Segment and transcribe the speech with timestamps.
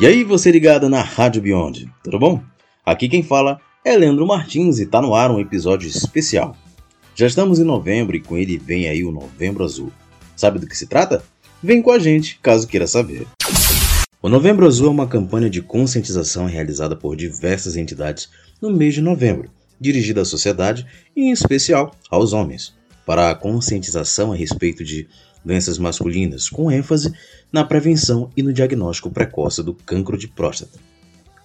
[0.00, 2.40] E aí, você ligado na Rádio Beyond, tudo bom?
[2.86, 6.56] Aqui quem fala é Leandro Martins e tá no ar um episódio especial.
[7.16, 9.90] Já estamos em novembro e com ele vem aí o Novembro Azul.
[10.36, 11.24] Sabe do que se trata?
[11.60, 13.26] Vem com a gente, caso queira saber.
[14.22, 18.28] O Novembro Azul é uma campanha de conscientização realizada por diversas entidades
[18.62, 20.86] no mês de novembro, dirigida à sociedade
[21.16, 22.72] e, em especial, aos homens,
[23.04, 25.08] para a conscientização a respeito de
[25.44, 27.12] doenças masculinas, com ênfase
[27.52, 30.78] na prevenção e no diagnóstico precoce do cancro de próstata.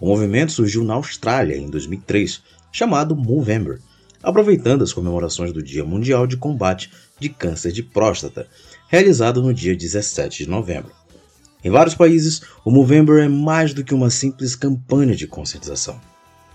[0.00, 2.42] O movimento surgiu na Austrália em 2003,
[2.72, 3.80] chamado Movember,
[4.22, 8.46] aproveitando as comemorações do Dia Mundial de Combate de Câncer de Próstata,
[8.88, 10.92] realizado no dia 17 de novembro.
[11.62, 16.00] Em vários países, o Movember é mais do que uma simples campanha de conscientização.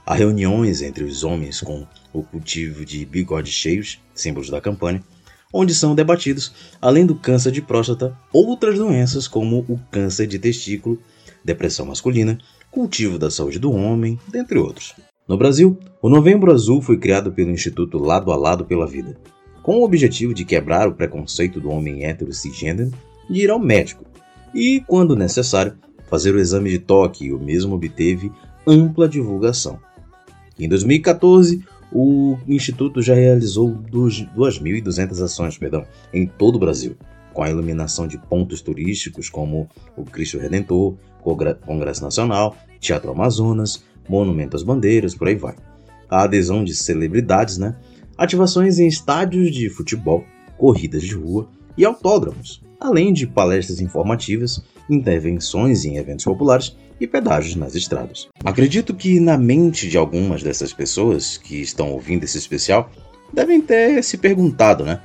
[0.03, 5.03] Há reuniões entre os homens com o cultivo de bigodes cheios, símbolos da campanha,
[5.53, 10.99] onde são debatidos, além do câncer de próstata, outras doenças como o câncer de testículo,
[11.43, 12.37] depressão masculina,
[12.71, 14.93] cultivo da saúde do homem, dentre outros.
[15.27, 19.17] No Brasil, o Novembro Azul foi criado pelo Instituto Lado a Lado pela Vida,
[19.63, 22.91] com o objetivo de quebrar o preconceito do homem hétero cisgênero
[23.29, 24.05] de ir ao médico
[24.53, 25.75] e, quando necessário,
[26.07, 28.31] fazer o exame de toque e o mesmo obteve
[28.67, 29.79] ampla divulgação.
[30.57, 36.95] Em 2014, o Instituto já realizou 2.200 ações perdão, em todo o Brasil,
[37.33, 44.55] com a iluminação de pontos turísticos como o Cristo Redentor, Congresso Nacional, Teatro Amazonas, Monumento
[44.55, 45.55] às Bandeiras, por aí vai.
[46.09, 47.75] A adesão de celebridades, né?
[48.17, 50.23] Ativações em estádios de futebol,
[50.57, 57.55] corridas de rua e autódromos, além de palestras informativas, intervenções em eventos populares e pedágios
[57.55, 58.27] nas estradas.
[58.43, 62.89] Acredito que na mente de algumas dessas pessoas que estão ouvindo esse especial
[63.33, 65.01] devem ter se perguntado, né?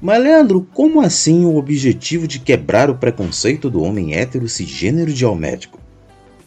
[0.00, 5.24] Mas Leandro, como assim o objetivo de quebrar o preconceito do homem hétero cisgênero de
[5.24, 5.80] ao médico?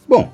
[0.08, 0.32] Bom,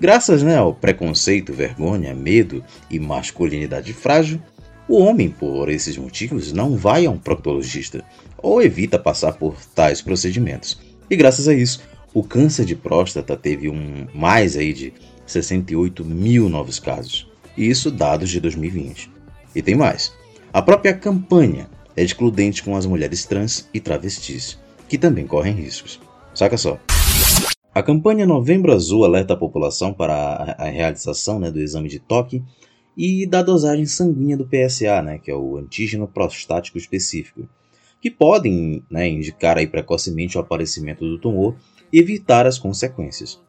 [0.00, 4.40] graças né, ao preconceito, vergonha, medo e masculinidade frágil,
[4.88, 8.04] o homem, por esses motivos, não vai a um proctologista
[8.38, 10.78] ou evita passar por tais procedimentos.
[11.10, 11.80] E graças a isso,
[12.16, 14.90] o câncer de próstata teve um mais aí de
[15.26, 17.30] 68 mil novos casos.
[17.54, 19.10] E isso dados de 2020.
[19.54, 20.14] E tem mais.
[20.50, 26.00] A própria campanha é excludente com as mulheres trans e travestis, que também correm riscos.
[26.34, 26.80] Saca só.
[27.74, 32.42] A campanha Novembro Azul alerta a população para a realização né, do exame de toque
[32.96, 37.46] e da dosagem sanguínea do PSA, né, que é o antígeno prostático específico,
[38.00, 41.54] que podem né, indicar aí precocemente o aparecimento do tumor
[41.92, 43.40] evitar as consequências.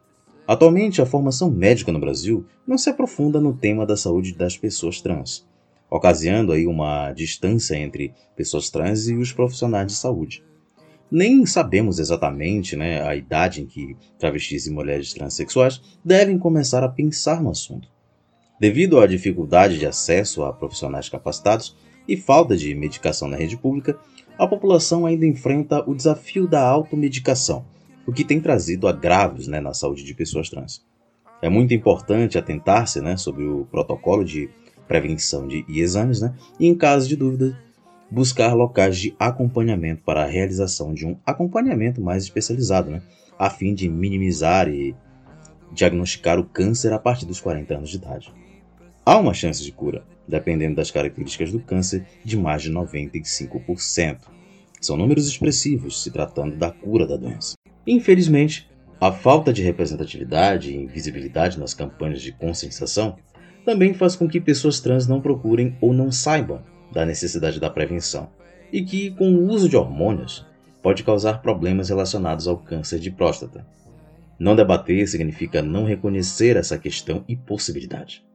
[0.48, 5.02] Atualmente, a formação médica no Brasil não se aprofunda no tema da saúde das pessoas
[5.02, 5.46] trans,
[5.90, 10.44] ocasionando aí uma distância entre pessoas trans e os profissionais de saúde.
[11.10, 16.90] Nem sabemos exatamente né, a idade em que travestis e mulheres transexuais devem começar a
[16.90, 17.88] pensar no assunto.
[18.60, 21.76] Devido à dificuldade de acesso a profissionais capacitados
[22.08, 23.98] e falta de medicação na rede pública,
[24.38, 27.66] a população ainda enfrenta o desafio da automedicação,
[28.08, 30.82] o que tem trazido agravos né, na saúde de pessoas trans.
[31.42, 34.50] É muito importante atentar-se né, sobre o protocolo de
[34.88, 37.56] prevenção de, e exames, né, e em caso de dúvida,
[38.10, 43.02] buscar locais de acompanhamento para a realização de um acompanhamento mais especializado, né,
[43.38, 44.96] a fim de minimizar e
[45.74, 48.34] diagnosticar o câncer a partir dos 40 anos de idade.
[49.06, 54.20] Há uma chance de cura, dependendo das características do câncer, de mais de 95%.
[54.80, 57.57] São números expressivos se tratando da cura da doença.
[57.88, 63.16] Infelizmente, a falta de representatividade e visibilidade nas campanhas de conscientização
[63.64, 66.62] também faz com que pessoas trans não procurem ou não saibam
[66.92, 68.30] da necessidade da prevenção
[68.74, 70.46] e que, com o uso de hormônios,
[70.84, 73.66] pode causar problemas relacionados ao câncer de próstata.
[74.38, 78.26] Não debater significa não reconhecer essa questão e possibilidade.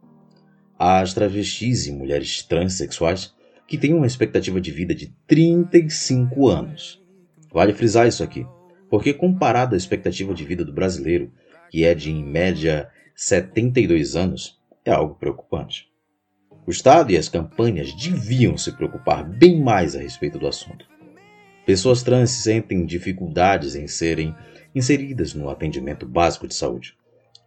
[0.78, 3.34] As travestis e mulheres transexuais
[3.68, 7.02] que têm uma expectativa de vida de 35 anos.
[7.52, 8.46] Vale frisar isso aqui
[8.92, 11.32] porque comparado à expectativa de vida do brasileiro,
[11.70, 15.88] que é de em média 72 anos, é algo preocupante.
[16.66, 20.84] O Estado e as campanhas deviam se preocupar bem mais a respeito do assunto.
[21.64, 24.34] Pessoas trans sentem dificuldades em serem
[24.74, 26.94] inseridas no atendimento básico de saúde,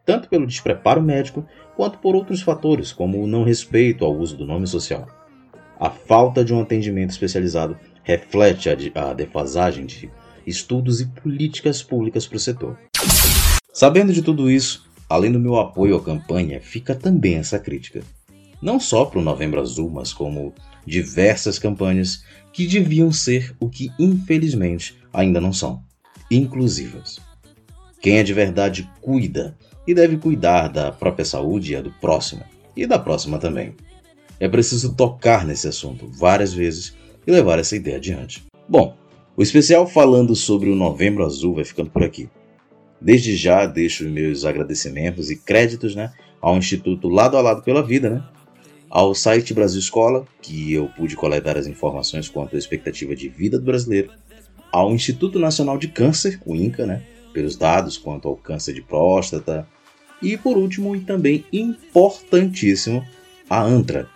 [0.04, 4.48] tanto pelo despreparo médico quanto por outros fatores, como o não respeito ao uso do
[4.48, 5.08] nome social.
[5.80, 10.10] A falta de um atendimento especializado reflete a defasagem de
[10.46, 12.78] estudos e políticas públicas para o setor.
[13.74, 18.02] Sabendo de tudo isso, além do meu apoio à campanha, fica também essa crítica.
[18.62, 20.54] Não só para o Novembro Azul, mas como
[20.86, 25.84] diversas campanhas que deviam ser o que infelizmente ainda não são
[26.32, 27.20] inclusivas.
[28.02, 32.44] Quem é de verdade cuida e deve cuidar da própria saúde e a do próximo,
[32.76, 33.76] e da próxima também.
[34.40, 36.96] É preciso tocar nesse assunto várias vezes
[37.26, 38.46] e levar essa ideia adiante.
[38.68, 38.98] Bom,
[39.38, 42.30] o especial falando sobre o Novembro Azul vai ficando por aqui.
[43.02, 48.10] Desde já deixo meus agradecimentos e créditos né, ao Instituto Lado a Lado pela Vida,
[48.10, 48.24] né,
[48.90, 53.60] ao site Brasil Escola, que eu pude coletar as informações quanto à expectativa de vida
[53.60, 54.12] do brasileiro,
[54.72, 57.04] ao Instituto Nacional de Câncer, o INCA, né,
[57.34, 59.68] pelos dados quanto ao câncer de próstata,
[60.22, 63.06] e por último e também importantíssimo,
[63.50, 64.10] a ANTRA,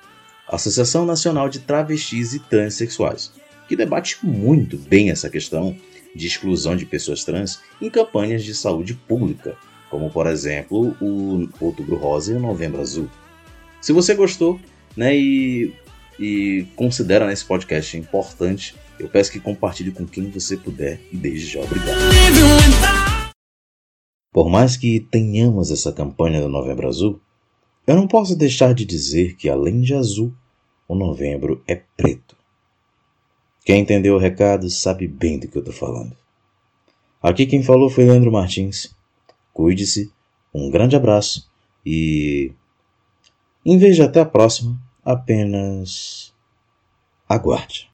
[0.48, 3.34] Associação Nacional de Travestis e Transsexuais,
[3.70, 5.78] que debate muito bem essa questão
[6.16, 9.56] de exclusão de pessoas trans em campanhas de saúde pública,
[9.92, 13.08] como por exemplo o Outubro Rosa e o Novembro Azul.
[13.80, 14.60] Se você gostou
[14.98, 15.72] né, e,
[16.20, 21.46] e considera nesse podcast importante, eu peço que compartilhe com quem você puder e desde
[21.46, 22.00] já obrigado.
[24.34, 27.22] Por mais que tenhamos essa campanha do Novembro Azul,
[27.86, 30.34] eu não posso deixar de dizer que além de azul,
[30.88, 32.39] o novembro é preto.
[33.70, 36.18] Quem entendeu o recado sabe bem do que eu estou falando.
[37.22, 38.96] Aqui quem falou foi Leandro Martins.
[39.54, 40.12] Cuide-se,
[40.52, 41.48] um grande abraço
[41.86, 42.52] e
[43.64, 44.76] em vez de até a próxima,
[45.06, 46.34] apenas
[47.28, 47.88] aguarde.